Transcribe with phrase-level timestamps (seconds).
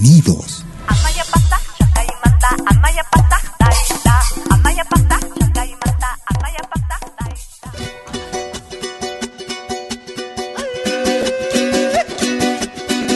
[0.00, 0.64] Bienvenidos.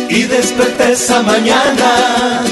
[0.08, 2.42] Y desperté esa mañana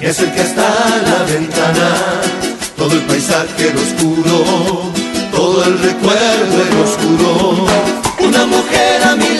[0.00, 0.62] y acerqué hasta
[1.06, 2.38] la ventana
[2.76, 4.92] todo el paisaje era oscuro,
[5.32, 7.66] todo el recuerdo era oscuro.
[8.20, 9.37] Una mujer a mi lado,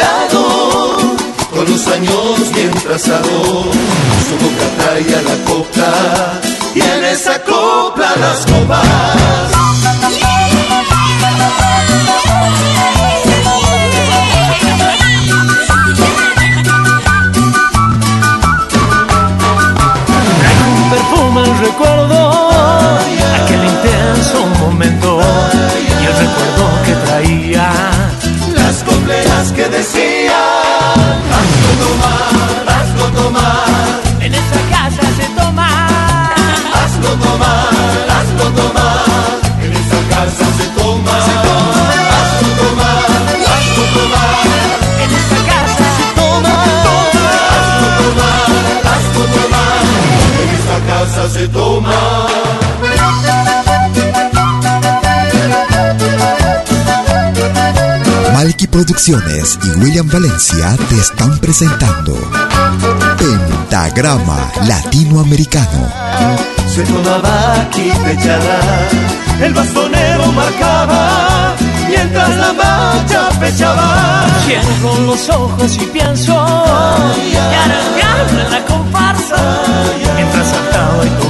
[1.87, 6.41] años bien trazados, su boca traía la copla
[6.75, 9.28] y en esa copla las copas.
[34.29, 35.69] En esta casa se toma,
[36.75, 37.73] hazlo tomar,
[38.13, 39.07] hazlo tomar,
[39.65, 43.09] en esta casa se toma, hazlo tomar,
[43.49, 44.45] hazlo tomar,
[45.03, 46.57] en esta casa se toma.
[47.57, 48.49] hazlo tomar,
[48.93, 49.81] hazlo tomar,
[50.43, 51.99] en esta casa se toma.
[58.35, 62.15] Malky Producciones y William Valencia te están presentando
[63.69, 65.93] Pentagrama Latinoamericano.
[66.75, 68.61] Se tomaba aquí pechada,
[69.43, 71.55] el bastonero marcaba,
[71.87, 74.25] mientras la marcha pechaba.
[74.47, 79.37] Cierro los ojos y pienso y arrancando en la comparsa
[80.17, 81.28] mientras saltaba y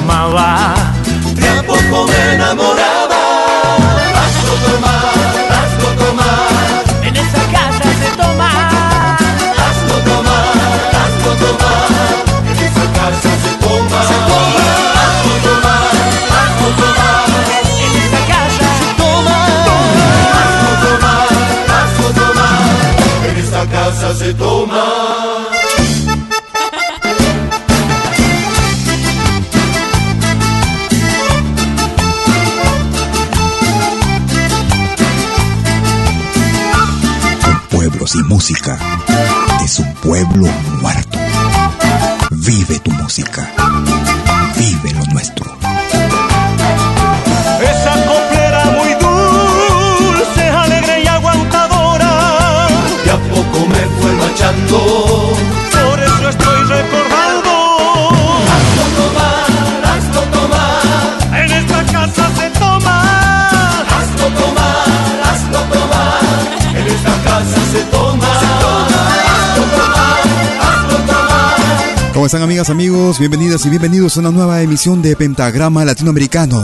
[72.28, 73.19] están amigas, amigos?
[73.19, 76.62] Bienvenidas y bienvenidos a una nueva emisión de Pentagrama Latinoamericano.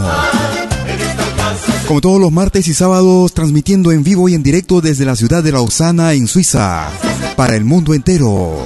[1.88, 5.42] Como todos los martes y sábados, transmitiendo en vivo y en directo desde la ciudad
[5.42, 6.90] de Lausana, en Suiza,
[7.34, 8.58] para el mundo entero.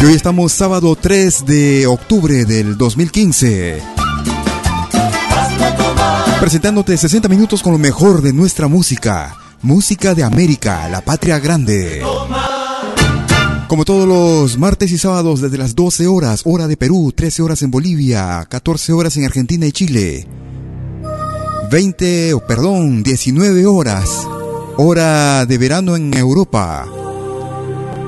[0.00, 3.80] Y hoy estamos sábado 3 de octubre del 2015.
[6.40, 9.34] Presentándote 60 minutos con lo mejor de nuestra música.
[9.62, 12.02] Música de América, la patria grande.
[13.70, 17.62] Como todos los martes y sábados desde las 12 horas, hora de Perú, 13 horas
[17.62, 20.26] en Bolivia, 14 horas en Argentina y Chile.
[21.70, 24.26] 20, perdón, 19 horas,
[24.76, 26.84] hora de verano en Europa.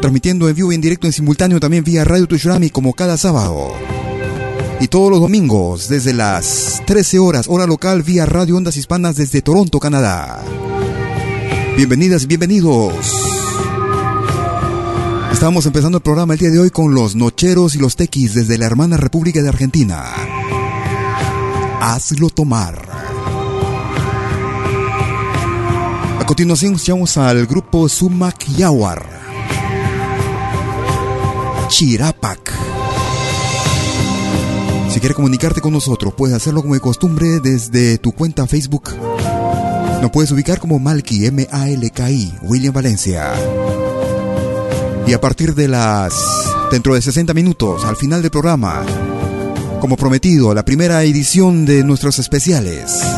[0.00, 3.70] Transmitiendo en vivo y en directo en simultáneo también vía Radio Tushurami como cada sábado.
[4.80, 9.42] Y todos los domingos desde las 13 horas, hora local vía Radio Ondas Hispanas desde
[9.42, 10.42] Toronto, Canadá.
[11.76, 13.31] Bienvenidas bienvenidos.
[15.42, 18.58] Estamos empezando el programa el día de hoy con los Nocheros y los Tequis desde
[18.58, 20.04] la hermana República de Argentina.
[21.80, 22.88] Hazlo tomar.
[26.20, 29.04] A continuación escuchamos al grupo Sumac Yawar.
[31.66, 32.52] Chirapac.
[34.92, 38.90] Si quieres comunicarte con nosotros, puedes hacerlo como de costumbre desde tu cuenta Facebook.
[40.00, 43.32] Nos puedes ubicar como Malki, M-A-L-K-I, William Valencia.
[45.06, 46.14] Y a partir de las...
[46.70, 48.82] dentro de 60 minutos, al final del programa,
[49.80, 53.11] como prometido, la primera edición de nuestros especiales.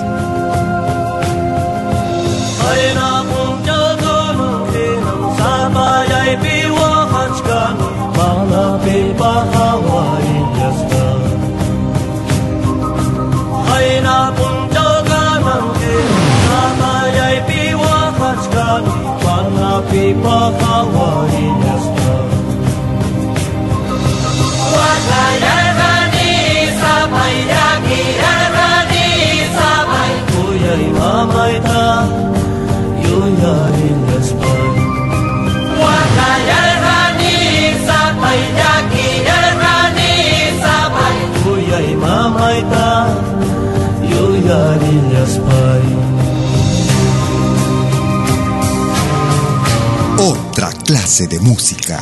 [50.18, 51.98] Otra clase de música.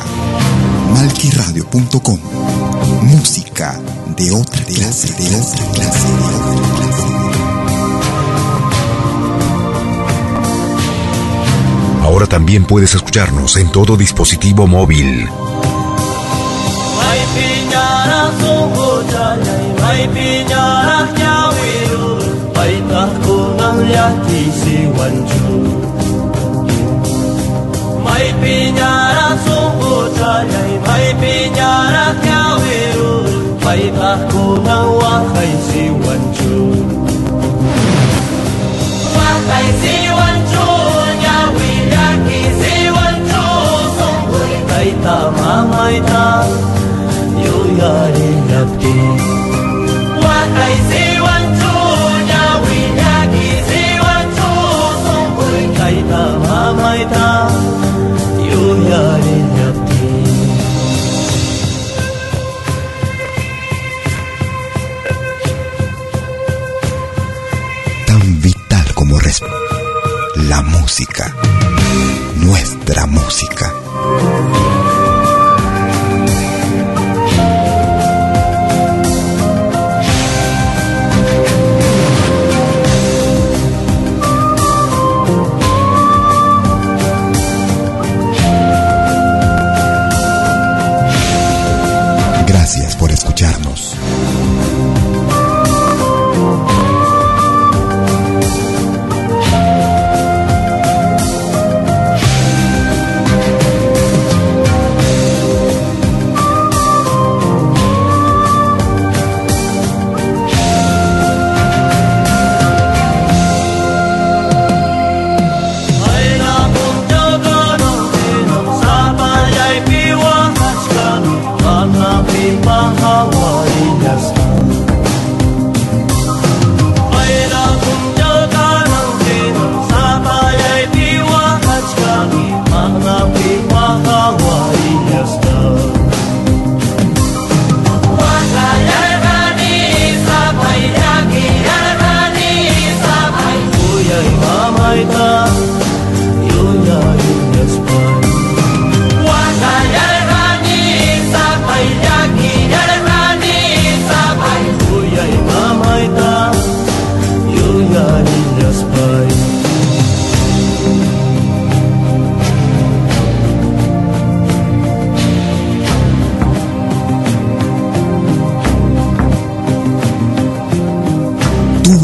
[0.93, 2.19] Malquiradio.com.
[3.01, 3.79] Música
[4.17, 7.13] de otra clase, de otra clase, de otra clase.
[12.01, 15.29] Ahora también puedes escucharnos en todo dispositivo móvil.
[23.85, 24.91] 一天是云
[25.27, 25.31] 柱，
[28.03, 28.07] 咪
[28.41, 28.43] 变
[28.75, 29.47] 呀啦松
[29.79, 29.81] 不
[30.17, 30.51] 着人，
[30.85, 30.89] 咪
[31.19, 31.23] 变
[31.55, 32.25] 呀啦跳
[32.59, 33.01] 一路，
[33.59, 34.01] 咪把
[34.31, 34.33] 姑
[34.63, 34.99] 娘我
[35.33, 35.35] 还
[35.65, 36.39] 是云柱，
[39.13, 39.49] 我还
[39.79, 40.19] 是云
[40.51, 40.53] 柱
[41.23, 41.59] 呀，为
[41.91, 41.95] 呀
[42.25, 42.29] 其
[42.59, 42.91] 是云
[43.29, 43.31] 柱，
[43.97, 44.33] 松回
[44.69, 44.71] 来
[45.03, 45.05] 他
[45.37, 45.73] 妈妈
[46.07, 46.11] 他
[47.43, 47.45] 有
[47.79, 47.81] 压
[48.15, 48.17] 力。
[68.07, 69.19] Tan vital como
[70.47, 71.35] la música,
[72.37, 73.73] nuestra música.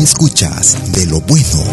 [0.10, 1.69] Escuchas de lo bueno,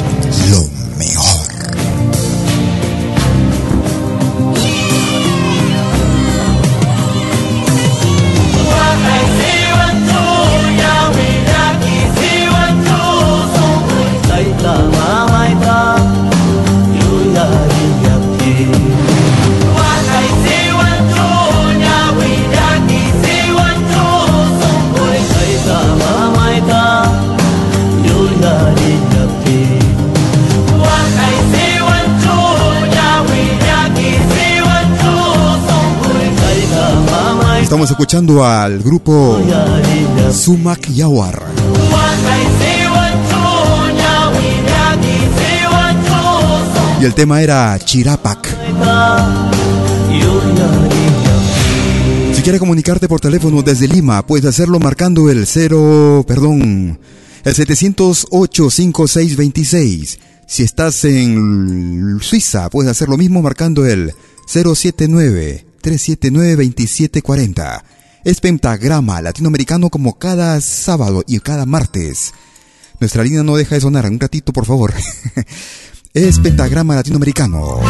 [37.87, 39.41] Estamos escuchando al grupo
[40.33, 41.41] Sumak Yawar.
[47.01, 48.49] Y el tema era Chirapak.
[52.35, 56.99] Si quieres comunicarte por teléfono desde Lima, puedes hacerlo marcando el 0, perdón,
[57.45, 60.19] el 708-5626.
[60.45, 64.13] Si estás en Suiza, puedes hacer lo mismo marcando el
[65.87, 67.83] 079-379-2740.
[68.25, 72.35] Es pentagrama latinoamericano como cada sábado y cada martes.
[72.99, 74.07] Nuestra línea no deja de sonar.
[74.07, 74.93] Un ratito, por favor.
[76.15, 77.81] es pentagrama latinoamericano.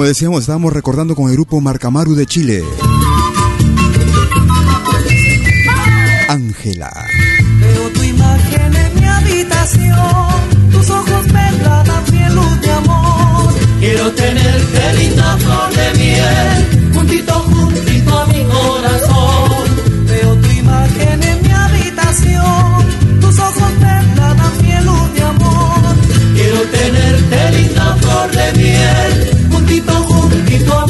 [0.00, 2.64] Como decíamos, estábamos recordando con el grupo Marcamaru de Chile.
[6.26, 6.90] Ángela.
[7.60, 13.52] Veo tu imagen en mi habitación, tus ojos me trasladan luz de amor.
[13.78, 20.06] Quiero tenerte linda flor de miel, juntito, juntito a mi corazón.
[20.06, 25.94] Veo tu imagen en mi habitación, tus ojos me trasladan luz de amor.
[26.34, 29.39] Quiero tenerte linda flor de miel
[30.50, 30.89] juntito a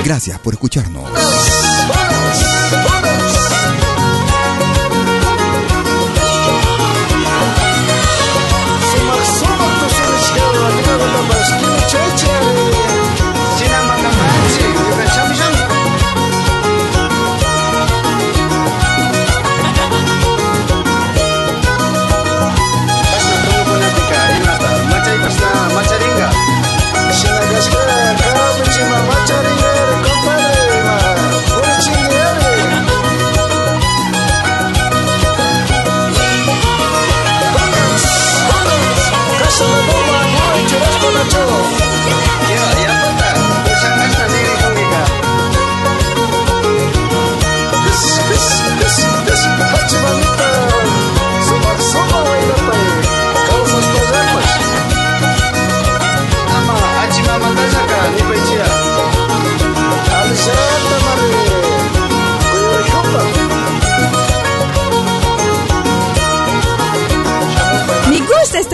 [0.04, 1.10] Gracias por escucharnos.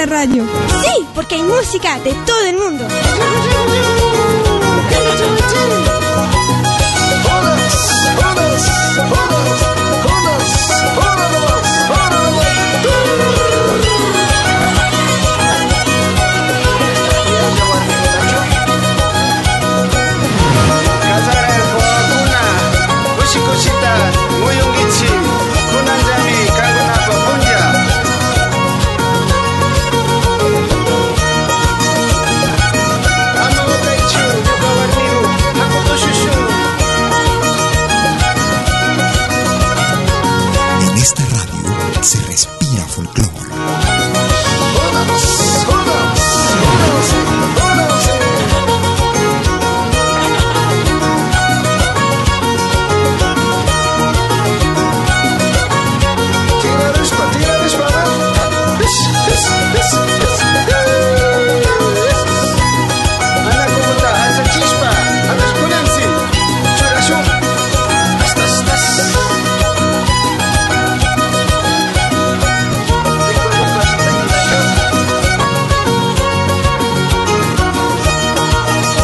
[0.05, 0.45] Radio.
[0.83, 2.87] Sí, porque hay música de todo el mundo.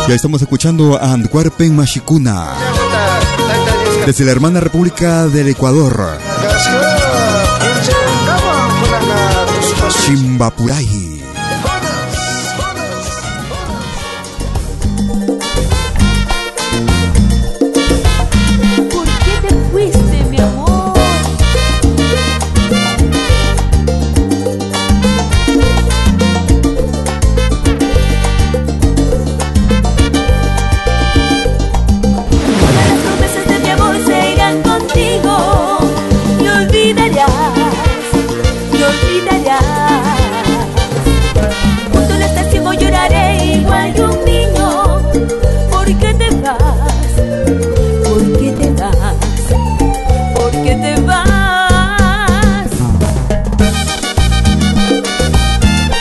[0.08, 2.54] Ya estamos escuchando a Antwerpen Mashikuna
[4.06, 6.20] desde la hermana República del Ecuador.
[10.06, 11.05] Chimbapuray.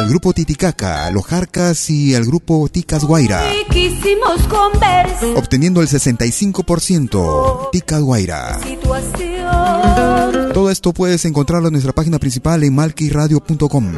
[0.04, 3.42] el grupo Titicaca, los Jarcas y el grupo Ticas Guaira.
[5.36, 7.70] Obteniendo el 65%.
[7.72, 8.60] Ticas Guaira.
[10.52, 13.92] Todo esto puedes encontrarlo en nuestra página principal en malquiradio.com.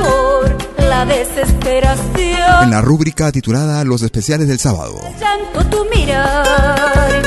[0.00, 2.64] Por la desesperación.
[2.64, 5.00] En la rúbrica titulada Los especiales del sábado.
[5.18, 7.22] Llanto tu mirar.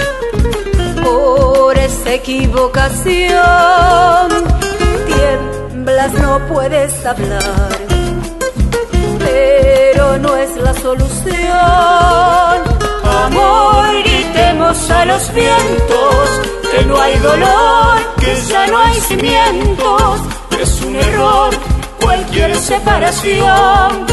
[1.04, 3.76] Por esa equivocación
[6.14, 7.70] no puedes hablar,
[9.20, 11.26] pero no es la solución.
[13.24, 13.75] Amor,
[14.90, 16.30] a los vientos,
[16.72, 20.22] que no hay dolor, que ya no hay cimientos,
[20.62, 21.56] es un error
[22.02, 24.06] cualquier separación,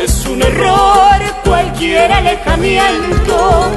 [0.00, 3.70] es un error cualquier alejamiento.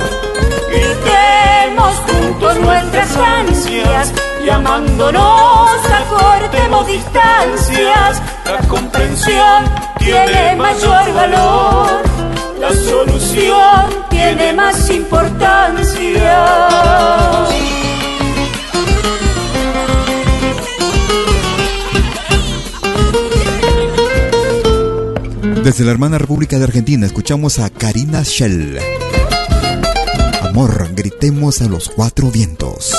[0.70, 4.14] Gritemos juntos nuestras ansias
[4.46, 5.70] llamándonos
[6.02, 9.66] acortemos distancias, la comprensión
[10.00, 12.09] tiene mayor valor,
[12.60, 16.68] la solución tiene más importancia.
[25.64, 28.80] Desde la hermana República de Argentina escuchamos a Karina Shell.
[30.42, 32.94] Amor, gritemos a los cuatro vientos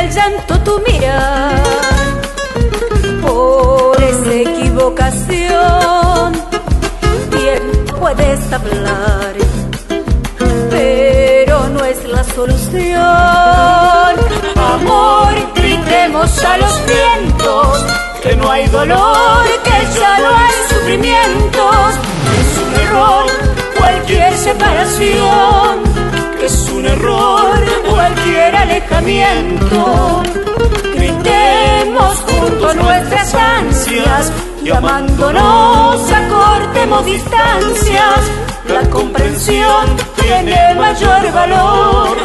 [0.00, 1.62] el llanto tu mirar
[3.22, 5.57] por esa equivocación.
[10.70, 13.02] Pero no es la solución.
[14.56, 17.84] Amor, gritemos a los vientos
[18.22, 21.94] que no hay dolor, que ya no hay sufrimientos.
[22.40, 23.26] Es un error
[23.76, 25.98] cualquier separación
[26.48, 27.58] es un error
[27.90, 30.22] cualquier alejamiento.
[30.94, 34.32] Gritemos junto a nuestras ansias,
[34.68, 38.20] llamándonos acortemos distancias.
[38.68, 42.16] La comprensión tiene mayor valor.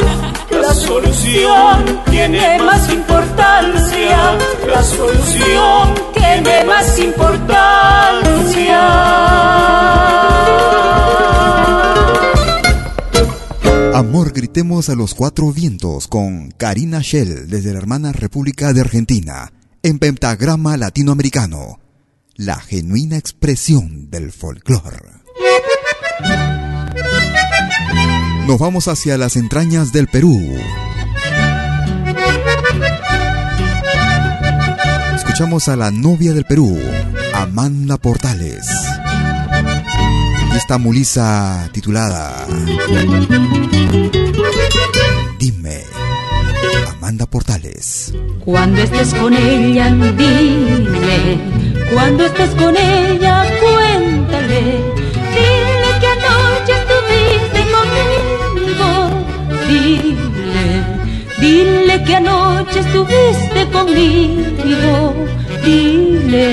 [0.50, 4.36] La solución tiene más importancia.
[4.68, 8.80] La solución tiene más importancia.
[13.94, 19.52] Amor, gritemos a los cuatro vientos con Karina Shell desde la hermana República de Argentina,
[19.84, 21.78] en pentagrama latinoamericano,
[22.36, 25.22] la genuina expresión del folclore.
[28.46, 30.40] Nos vamos hacia las entrañas del Perú.
[35.14, 36.78] Escuchamos a la novia del Perú,
[37.32, 38.66] Amanda Portales
[40.56, 42.46] esta mulisa titulada
[45.38, 45.82] Dime,
[46.92, 48.14] Amanda Portales.
[48.44, 51.53] Cuando estés con ella, dime.
[51.92, 54.62] Cuando estés con ella, cuéntale.
[55.34, 58.90] Dile que anoche estuviste conmigo.
[59.68, 60.66] Dile,
[61.40, 65.14] dile que anoche estuviste conmigo.
[65.64, 66.48] Dile.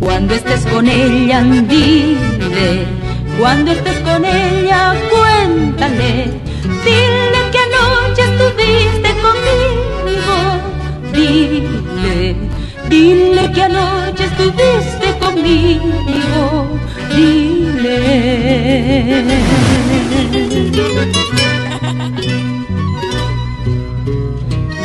[0.00, 2.86] Cuando estés con ella, dile.
[3.38, 6.32] Cuando estés con ella, cuéntale.
[6.84, 7.37] Dile
[8.58, 10.36] estuviste conmigo.
[11.12, 12.36] Dile,
[12.88, 16.78] dile que anoche estuviste conmigo.
[17.14, 17.98] Dile.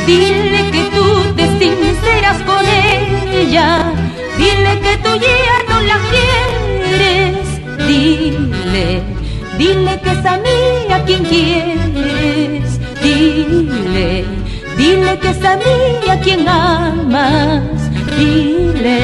[0.06, 3.92] Dile que tú te sinceras con ella
[4.36, 7.46] Dile que tú ya no la quieres.
[7.86, 9.02] Dile,
[9.58, 12.63] dile que es a mí a quien quieres.
[13.14, 14.24] Dile,
[14.76, 17.62] dile que es a mí a quien amas.
[18.16, 19.00] Dile.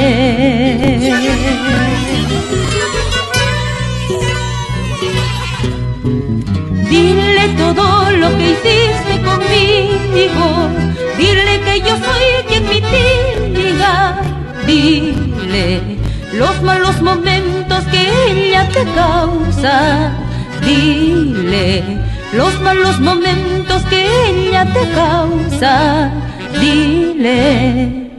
[6.91, 10.47] Dile todo lo que hiciste conmigo.
[11.17, 14.21] Dile que yo soy quien mitiga
[14.67, 15.81] Dile
[16.33, 20.13] los malos momentos que ella te causa.
[20.65, 22.00] Dile
[22.33, 26.11] los malos momentos que ella te causa.
[26.61, 28.11] Dile.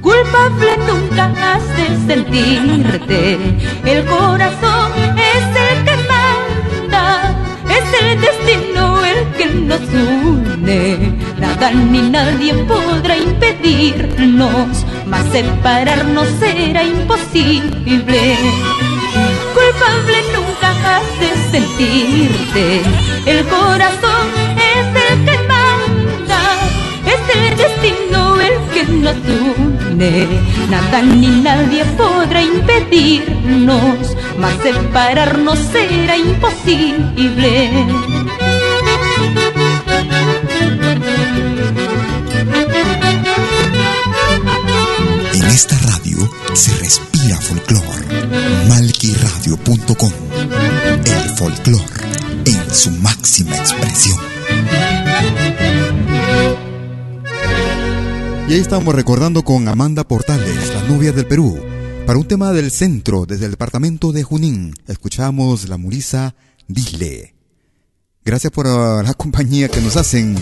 [0.00, 3.38] Culpable nunca has de sentirte,
[3.84, 4.92] el corazón
[5.34, 7.34] es el que manda,
[7.68, 11.12] es el destino el que nos une.
[11.38, 18.36] Nada ni nadie podrá impedirnos, mas separarnos será imposible.
[19.54, 20.55] Culpable nunca
[20.86, 22.82] has de sentirte,
[23.26, 24.26] el corazón
[24.74, 26.42] es el que manda,
[27.14, 30.26] es el destino el que nos une.
[30.70, 37.70] Nada ni nadie podrá impedirnos, mas separarnos será imposible.
[45.34, 46.18] En esta radio
[46.54, 48.06] se respira folclor.
[48.68, 50.12] Malquiradio.com.
[51.04, 51.90] El folclor
[52.44, 54.18] en su máxima expresión.
[58.48, 61.58] Y ahí estamos recordando con Amanda Portales, la novia del Perú,
[62.06, 64.74] para un tema del centro, desde el departamento de Junín.
[64.86, 66.36] Escuchamos la Murisa
[66.68, 67.34] Dile.
[68.24, 70.36] Gracias por uh, la compañía que nos hacen,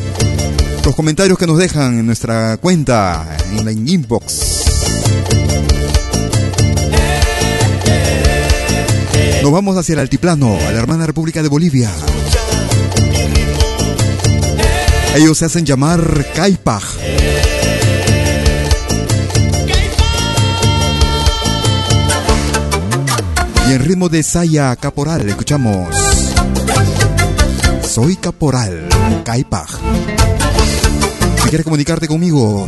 [0.84, 4.64] los comentarios que nos dejan en nuestra cuenta, en la inbox.
[9.44, 11.90] Nos vamos hacia el altiplano, a la hermana República de Bolivia.
[15.16, 16.82] Ellos se hacen llamar Caipaj.
[23.68, 25.94] Y en ritmo de Saya Caporal escuchamos
[27.86, 28.88] Soy Caporal,
[29.26, 29.68] Caipaj.
[31.42, 32.66] Si quieres comunicarte conmigo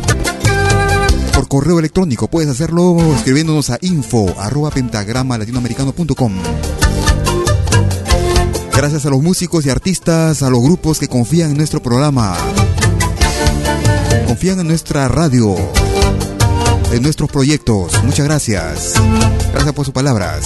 [1.47, 6.33] correo electrónico, puedes hacerlo escribiéndonos a info arroba pentagrama latinoamericano.com.
[8.75, 12.37] Gracias a los músicos y artistas, a los grupos que confían en nuestro programa,
[14.27, 15.55] confían en nuestra radio,
[16.91, 18.03] en nuestros proyectos.
[18.03, 18.93] Muchas gracias.
[19.51, 20.45] Gracias por sus palabras.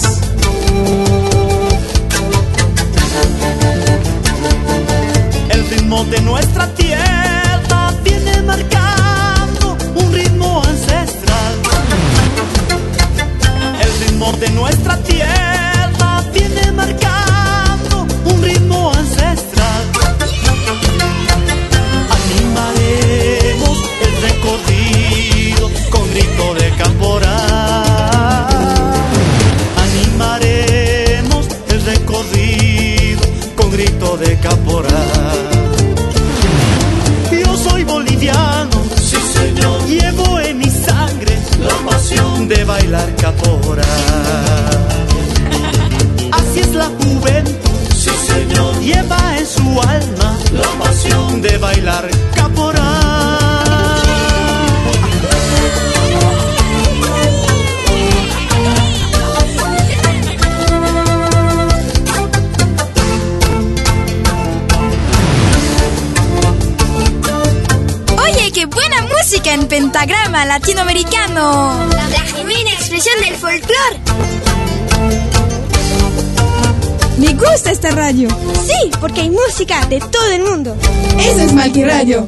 [77.52, 78.28] Gusta esta radio.
[78.66, 80.74] Sí, porque hay música de todo el mundo.
[81.18, 82.26] Eso es Malqui Radio.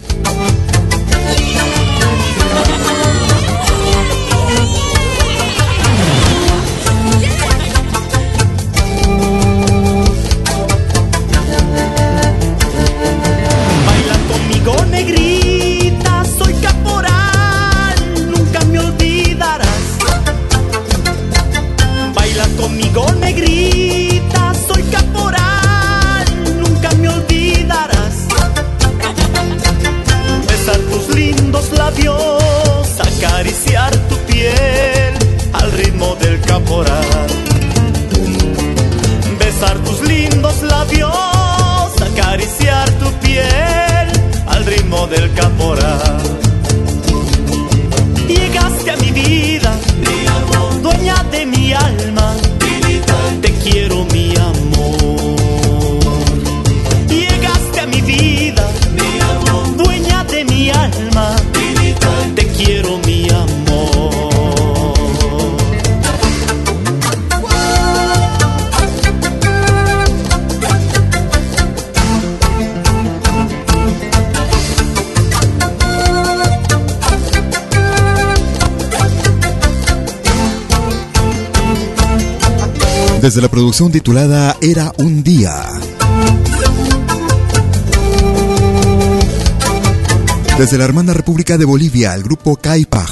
[39.39, 41.13] Besar tus lindos labios,
[42.01, 44.09] acariciar tu piel
[44.47, 46.23] al ritmo del caporal.
[48.27, 49.54] Llegaste a mi vida,
[83.25, 85.65] Desde la producción titulada Era un día.
[90.59, 93.09] Desde la hermana República de Bolivia, el grupo Caipaj.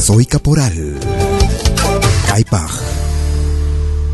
[0.00, 0.98] Soy caporal.
[2.26, 2.72] Caipaj.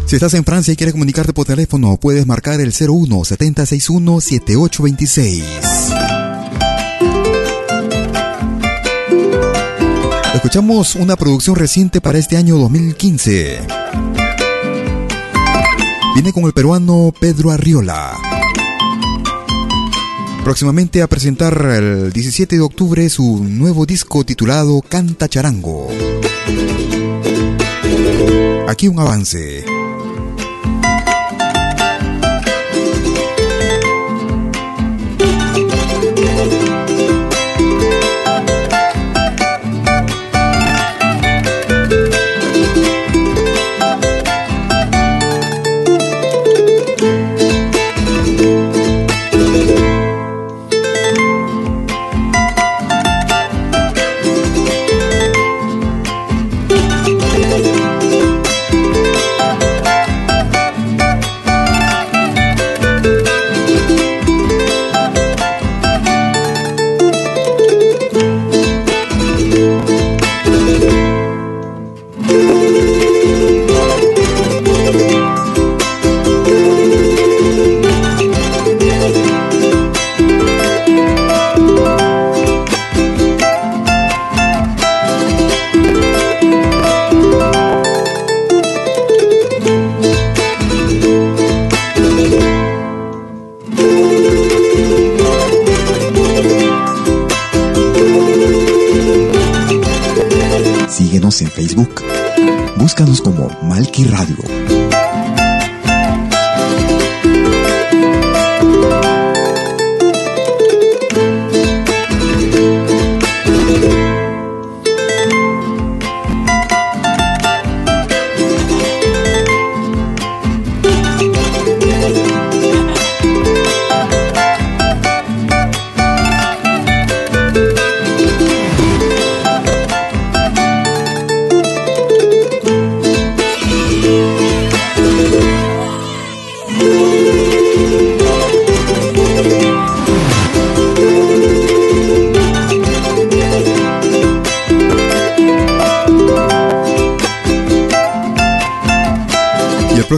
[0.05, 5.68] Si estás en Francia y quieres comunicarte por teléfono, puedes marcar el 01 761 7826.
[10.39, 13.59] Escuchamos una producción reciente para este año 2015.
[16.15, 18.13] Viene con el peruano Pedro Arriola.
[20.45, 25.89] Próximamente a presentar el 17 de octubre su nuevo disco titulado Canta Charango.
[28.69, 29.65] Aquí un avance.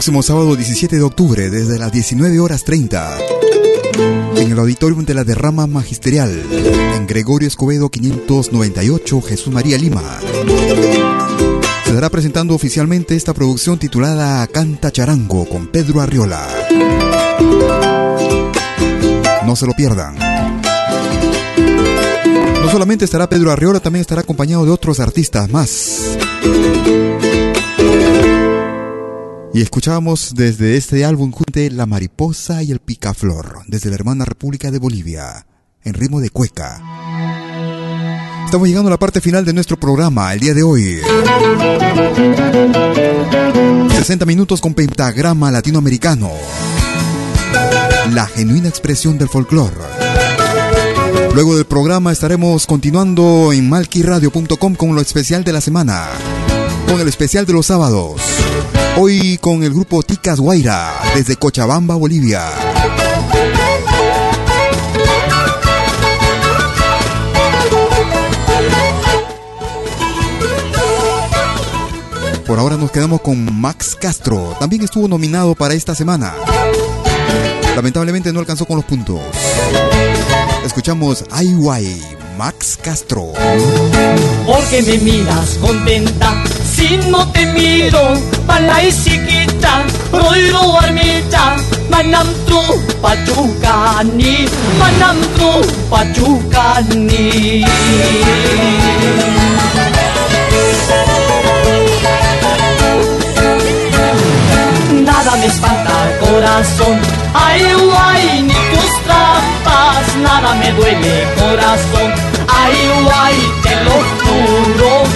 [0.01, 3.19] Próximo sábado 17 de octubre desde las 19 horas 30
[4.37, 6.43] en el auditorium de la derrama magisterial
[6.95, 10.03] en Gregorio Escobedo 598 Jesús María Lima.
[11.85, 16.49] Se estará presentando oficialmente esta producción titulada Canta Charango con Pedro Arriola.
[19.45, 20.15] No se lo pierdan.
[22.63, 26.17] No solamente estará Pedro Arriola, también estará acompañado de otros artistas más.
[29.53, 34.71] Y escuchábamos desde este álbum junte La Mariposa y el Picaflor, desde la hermana República
[34.71, 35.45] de Bolivia,
[35.83, 36.81] en ritmo de cueca.
[38.45, 41.01] Estamos llegando a la parte final de nuestro programa el día de hoy.
[43.91, 46.31] 60 minutos con pentagrama latinoamericano.
[48.13, 49.75] La genuina expresión del folclore.
[51.35, 56.07] Luego del programa estaremos continuando en malquiradio.com con lo especial de la semana.
[56.87, 58.21] Con el especial de los sábados.
[58.97, 62.43] Hoy con el grupo Ticas Guaira, desde Cochabamba, Bolivia.
[72.47, 74.57] Por ahora nos quedamos con Max Castro.
[74.59, 76.35] También estuvo nominado para esta semana.
[77.77, 79.21] Lamentablemente no alcanzó con los puntos.
[80.65, 81.55] Escuchamos Ay
[82.37, 83.33] Max Castro.
[84.47, 86.43] Porque me miras contenta
[86.81, 88.05] si no te miro,
[88.47, 89.73] palay sikita,
[90.13, 91.45] roiro armita,
[93.03, 94.35] pachukani,
[94.81, 95.51] manam tu
[95.93, 97.65] pachukani.
[105.05, 106.97] Nada me espanta corazón,
[107.35, 112.11] ay guay, ni tus trampas, nada me duele corazón,
[112.61, 115.10] ay guay, te lo juro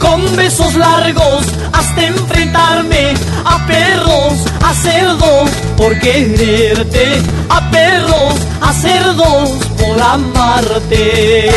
[0.00, 3.14] con besos largos hasta enfrentarme
[3.44, 11.48] a perros, a cerdos por quererte, a perros, a cerdos por amarte.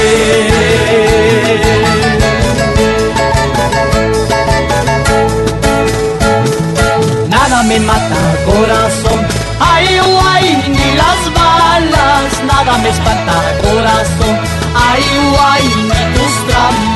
[7.27, 9.19] Nada me mata corazón,
[9.59, 14.37] ay guay, ni las balas, nada me espanta corazón,
[14.75, 16.92] ay guay, ni tus trampas,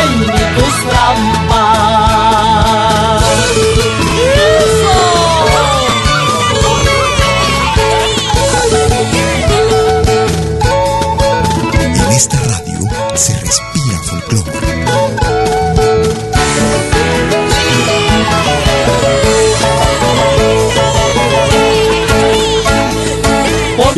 [0.00, 1.49] ay guay, ni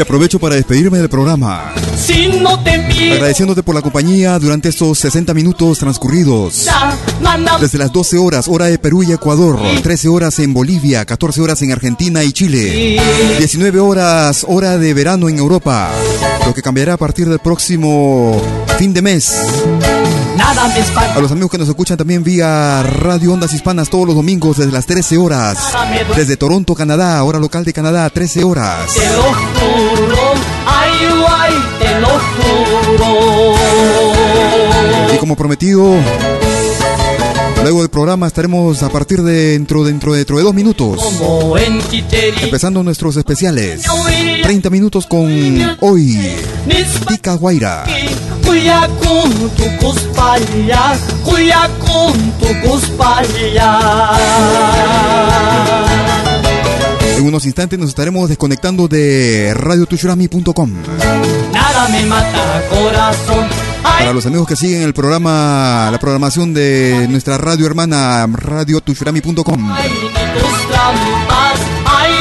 [0.02, 1.72] Aprovecho para despedirme del programa.
[1.96, 6.66] Si no te miro, Agradeciéndote por la compañía durante estos 60 minutos transcurridos.
[7.60, 11.62] Desde las 12 horas, hora de Perú y Ecuador, 13 horas en Bolivia, 14 horas
[11.62, 13.00] en Argentina y Chile,
[13.38, 15.88] 19 horas, hora de verano en Europa,
[16.44, 18.42] lo que cambiará a partir del próximo
[18.78, 19.32] fin de mes.
[20.42, 21.14] Nada me espanta.
[21.14, 24.72] A los amigos que nos escuchan también vía Radio Ondas Hispanas todos los domingos desde
[24.72, 25.58] las 13 horas.
[26.16, 28.92] Desde Toronto, Canadá, hora local de Canadá, 13 horas.
[28.92, 30.32] Te lo juro,
[30.66, 30.90] ay
[31.20, 33.54] guay, te lo juro.
[35.14, 35.94] Y como prometido,
[37.62, 41.00] luego del programa estaremos a partir de dentro, dentro, dentro de dos minutos.
[42.42, 43.82] Empezando nuestros especiales.
[44.42, 45.30] 30 minutos con
[45.80, 46.18] hoy.
[47.08, 47.84] Tica Guaira.
[48.44, 53.80] Cuya con tu cuspalla, cuya con tu cuspalla.
[57.16, 60.72] En unos instantes nos estaremos desconectando de radiotushurami.com.
[61.52, 63.46] Nada me mata corazón,
[63.84, 69.72] ay Para los amigos que siguen el programa, la programaón de nuestra radio hermana radiotushurami.com.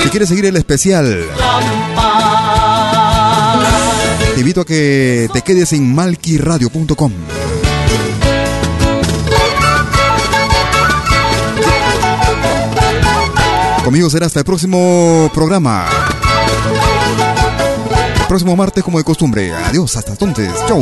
[0.04, 2.31] Si quieres seguir el especial, trampas.
[4.42, 7.12] Invito a que te quedes en malquiradio.com.
[13.84, 15.88] Conmigo será hasta el próximo programa.
[18.28, 19.54] Próximo martes como de costumbre.
[19.54, 20.52] Adiós, hasta entonces.
[20.68, 20.82] Chau.